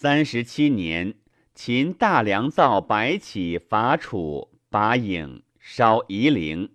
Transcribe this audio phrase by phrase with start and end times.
[0.00, 1.14] 三十七年，
[1.56, 6.70] 秦大良造白起伐楚，拔郢，烧夷陵。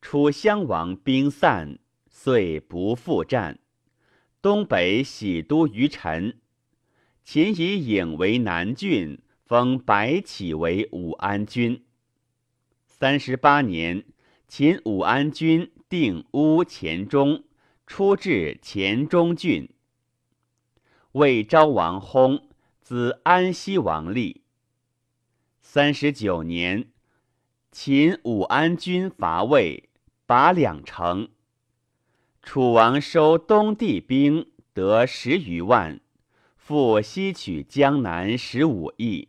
[0.00, 3.58] 楚襄王兵散，遂不复战。
[4.40, 6.38] 东北喜都于陈。
[7.24, 11.82] 秦以郢为南郡，封白起为武安君。
[12.86, 14.04] 三十八年，
[14.46, 17.42] 秦武安君定乌黔中，
[17.84, 19.68] 出至黔中郡。
[21.14, 22.42] 魏昭王薨，
[22.80, 24.42] 子安西王立。
[25.60, 26.88] 三十九年，
[27.70, 29.90] 秦武安君伐魏，
[30.26, 31.28] 拔两城。
[32.42, 36.00] 楚王收东地兵，得十余万。
[36.56, 39.28] 复西取江南十五邑，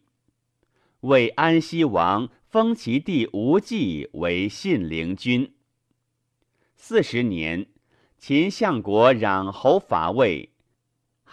[1.02, 5.54] 为安西王封其弟无忌为信陵君。
[6.76, 7.68] 四十年，
[8.18, 10.50] 秦相国攘侯伐魏，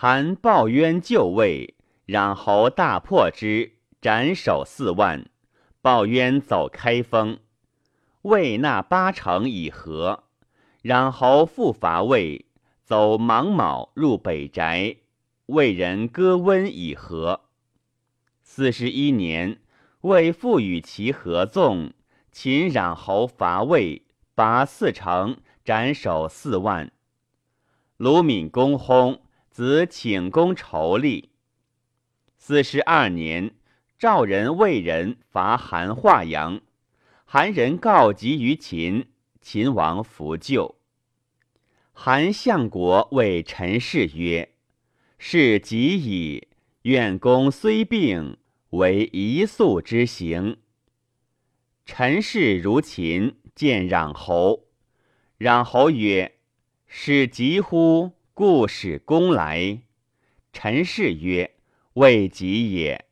[0.05, 1.77] 韩抱冤就魏，
[2.09, 5.31] 攘侯大破之，斩首四万。
[5.81, 7.39] 抱冤走开封，
[8.23, 10.25] 魏纳八城以和。
[10.83, 12.47] 攘侯复伐魏，
[12.83, 14.97] 走芒卯入北宅。
[15.47, 17.43] 为人割温以和。
[18.43, 19.61] 四十一年，
[20.01, 21.93] 为复与其合纵。
[22.33, 24.03] 秦攘侯伐魏，
[24.35, 26.91] 拔四城，斩首四万。
[27.99, 29.21] 鲁闵公薨，
[29.53, 31.29] 子请公仇立。
[32.39, 33.55] 四十二年，
[33.99, 36.63] 赵人、魏人伐韩华阳，
[37.27, 39.11] 韩人告急于秦，
[39.43, 40.77] 秦王弗救。
[41.93, 44.55] 韩相国谓陈氏曰。
[45.19, 46.49] 是己矣。
[46.83, 48.39] 愿公虽病，
[48.71, 50.57] 为一宿之行。
[51.85, 54.65] 陈氏如秦，见攘侯。
[55.39, 56.39] 攘侯曰
[56.89, 58.13] ：“使疾乎？
[58.43, 59.83] 故使公来。”
[60.53, 61.55] 陈氏曰
[61.95, 63.05] ：“未及也。”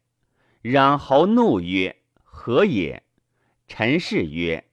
[0.64, 3.04] 攘侯怒曰：“何也？”
[3.68, 4.64] 陈氏曰：“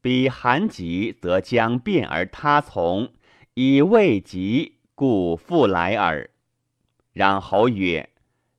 [0.00, 3.08] 彼韩急，则将变而他从；
[3.54, 6.30] 以未及，故复来耳。”
[7.12, 8.10] 攘侯曰：“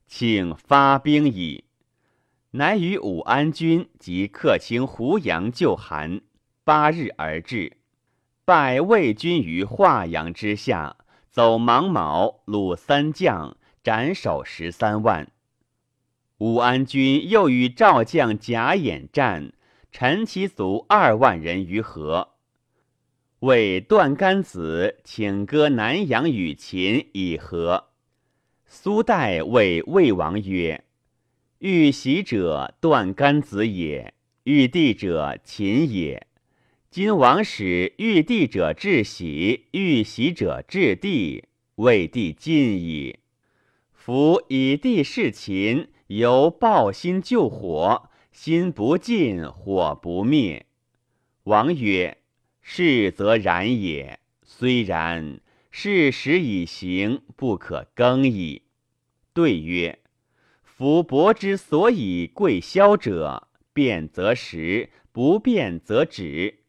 [0.05, 1.63] 请发兵矣。”
[2.51, 6.19] 乃与武安君及客卿胡杨救韩，
[6.65, 7.77] 八日而至，
[8.43, 10.97] 拜魏军于华阳之下，
[11.31, 15.31] 走芒卯，虏三将，斩首十三万。
[16.39, 19.53] 武安君又与赵将贾演战，
[19.93, 22.31] 陈其卒二万人于河。
[23.39, 27.87] 为段干子请割南阳与秦以和。
[28.65, 30.83] 苏代谓魏王曰
[31.59, 36.27] ：“欲袭者断干子也，欲帝者秦也。
[36.91, 43.19] 今王使欲帝者至喜，欲袭者至帝，未帝尽矣。
[43.93, 50.65] 夫以帝事秦，犹抱薪救火，心不尽，火不灭。”
[51.45, 52.17] 王曰
[52.61, 54.19] ：“是则然也。
[54.43, 55.39] 虽然。”
[55.71, 58.63] 事时已行，不可更矣。
[59.31, 59.99] 对曰：
[60.61, 66.60] 夫伯之所以贵萧者，变则实，不变则止。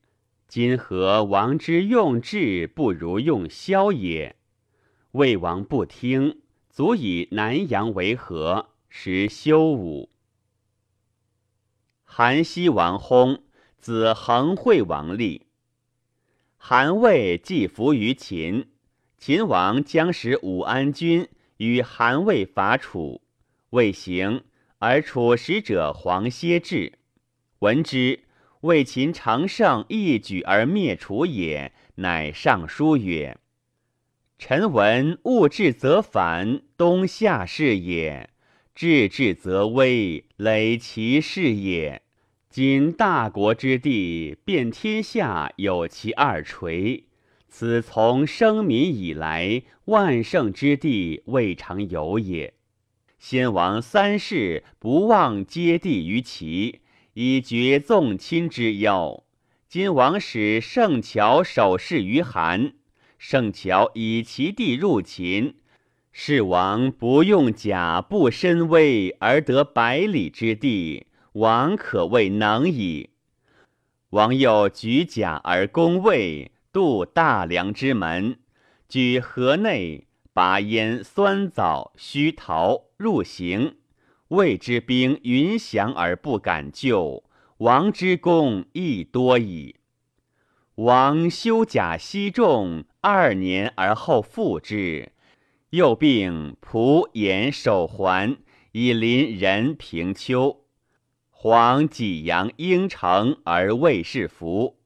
[0.54, 4.36] 今何王之用智不如用萧也？
[5.12, 10.10] 魏王不听，足以南阳为和，时修武。
[12.04, 13.40] 韩熙王薨，
[13.78, 15.46] 子恒惠王立。
[16.58, 18.72] 韩魏既服于秦。
[19.16, 23.22] 秦王将使武安君与韩魏伐楚，
[23.70, 24.44] 未行，
[24.76, 26.98] 而楚使者黄歇至，
[27.60, 28.24] 闻之，
[28.62, 31.72] 为秦乘胜一举而灭楚也。
[31.96, 33.38] 乃上书曰
[34.38, 38.28] ：“臣闻物至则反，东夏事也；
[38.74, 42.02] 治至则危，累其事也。
[42.48, 47.04] 今大国之地，遍天下有其二垂。”
[47.48, 52.54] 此从生民以来，万圣之地未尝有也。
[53.18, 56.80] 先王三世不忘接地于齐，
[57.14, 59.24] 以绝纵亲之忧。
[59.68, 62.72] 今王使圣乔守势于韩，
[63.18, 65.56] 圣乔以其地入秦，
[66.12, 73.10] 是王不用甲不身威而得百里之地，王可谓能矣。
[74.10, 76.52] 王又举甲而攻魏。
[76.72, 78.38] 渡大梁之门，
[78.88, 83.76] 举河内，拔燕、酸枣、须桃入行。
[84.32, 87.22] 魏之兵云降而不敢救，
[87.58, 89.76] 王之功亦多矣。
[90.76, 95.12] 王修甲西众二年而后复之，
[95.68, 98.38] 又并蒲延守环，
[98.72, 100.64] 以临人平丘。
[101.30, 104.78] 皇济阳应城而魏氏服。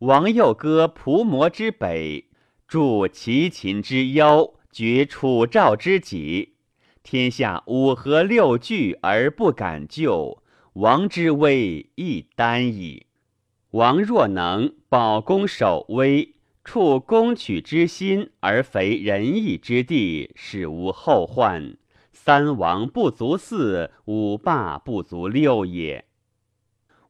[0.00, 2.26] 王又割蒲摩之北，
[2.68, 6.55] 筑齐秦之腰，绝楚赵之己。
[7.08, 10.42] 天下五合六聚而不敢救，
[10.72, 13.06] 王之威亦单矣。
[13.70, 16.34] 王若能保公守威。
[16.64, 21.76] 处攻取之心而肥仁义之地，使无后患。
[22.10, 26.06] 三王不足四，五霸不足六也。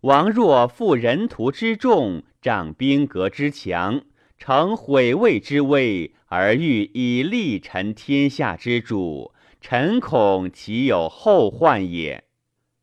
[0.03, 4.03] 王若负人徒之众，仗兵革之强，
[4.37, 9.33] 成毁魏之威，而欲以立臣天下之主，
[9.69, 12.23] 臣恐其有后患也。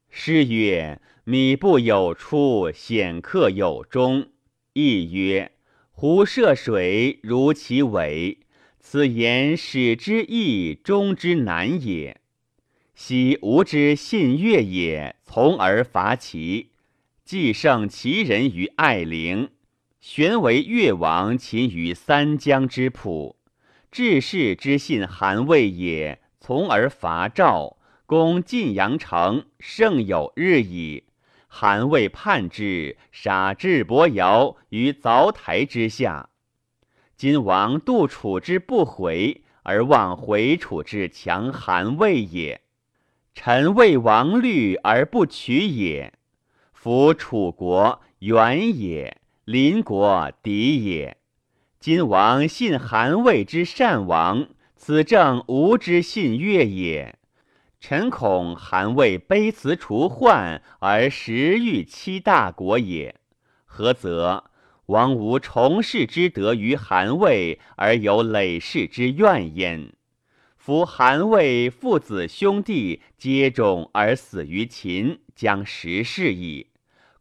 [0.10, 4.28] 诗曰：“米不有出，显客有终。”
[4.74, 5.54] 亦曰。
[5.92, 8.40] 湖涉水如其尾，
[8.82, 12.20] 此言始之易，终之难也。
[12.94, 16.72] 昔吾之信越也，从而伐齐，
[17.24, 19.52] 既胜齐人于爱陵，
[20.02, 23.38] 玄为越王秦于三江之浦。
[23.90, 31.06] 至士之信韩魏也，从而伐赵，攻晋阳城，胜有日矣。
[31.48, 36.28] 韩魏叛之，杀智伯瑶于凿台之下。
[37.16, 42.60] 今王度楚之不回，而望回楚之强韩魏也。
[43.34, 46.12] 臣为王虑而不取也。
[46.74, 51.16] 夫楚国远也，邻国敌也。
[51.80, 54.50] 今王信韩魏之善王，
[54.86, 57.18] 此正吾之信越也。
[57.80, 63.16] 臣恐韩魏卑辞除患而实欲欺大国也，
[63.64, 64.44] 何则？
[64.88, 69.94] 王无重世之德于韩魏，而有累世之怨焉。
[70.58, 76.68] 夫韩魏父子兄弟皆众而死于秦，将实是矣。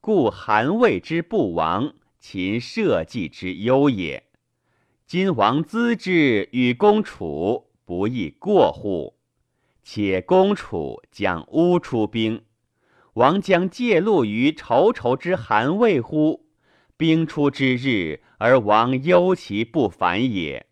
[0.01, 4.25] 故韩魏之不亡，秦社稷之忧也。
[5.13, 9.19] 今王资之与公楚，不亦过乎？
[9.83, 12.41] 且公楚将乌出兵，
[13.13, 16.47] 王将借路于仇仇之韩魏乎？
[16.97, 20.65] 兵出之日，而王忧其不反也。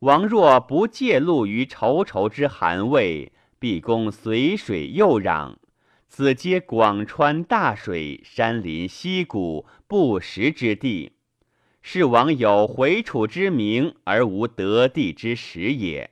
[0.00, 5.56] 王若不借路于仇仇之韩魏，必攻随水右壤，
[6.10, 11.12] 此皆广川大水、山林溪谷、不食之地，
[11.88, 16.10] 是王有回楚之名而无得地之实也。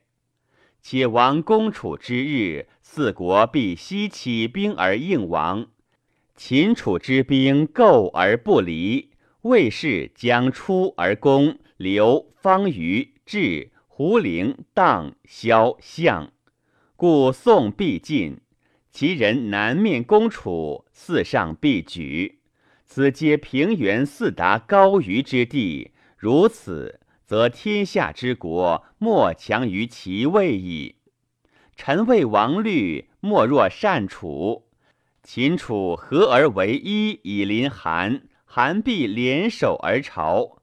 [0.80, 5.66] 且王攻楚之日，四国必悉起兵而应王。
[6.36, 9.10] 秦楚之兵构而不离，
[9.42, 16.32] 魏氏将出而攻刘、方于、至、胡陵、荡、萧、象，
[16.94, 18.38] 故宋必进。
[18.92, 22.38] 其人南面攻楚，四上必举。
[22.94, 27.00] 此皆平原四达高于之地，如此。
[27.24, 30.94] 则天下之国莫强于其魏矣。
[31.74, 34.68] 臣谓王虑，莫若善楚。
[35.24, 40.62] 秦楚合而为一，以临韩，韩必联手而朝。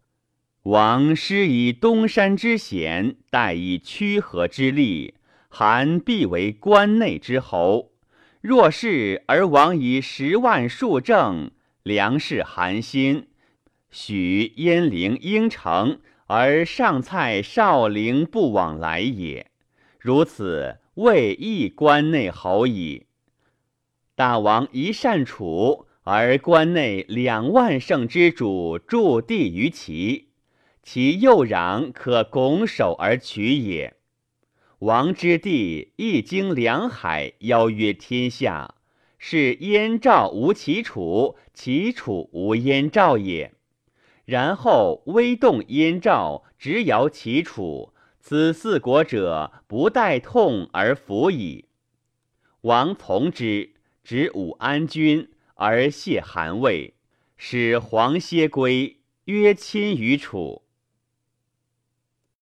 [0.63, 5.15] 王师以东山之险，待以曲河之利，
[5.49, 7.91] 韩必为关内之侯。
[8.39, 11.51] 若是而王以十万数正，
[11.83, 13.27] 梁氏寒心，
[13.89, 15.99] 许鄢陵应城。
[16.33, 19.51] 而上蔡少陵不往来也，
[19.99, 23.07] 如此未亦关内侯矣。
[24.15, 30.29] 大王一善楚，而关内两万乘之主驻地于齐，
[30.81, 33.97] 其右壤可拱手而取也。
[34.79, 38.75] 王之地一经两海，邀约天下，
[39.23, 43.53] 是燕赵无齐楚，齐楚无燕赵也。
[44.25, 51.65] 然后威动燕赵，直摇齐楚，此四国者，不待痛而服矣。
[52.61, 56.95] 王从之，执武安君，而谢韩魏，
[57.37, 60.63] 使黄歇归，约亲于楚。